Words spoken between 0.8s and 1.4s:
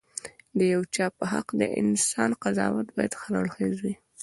چا په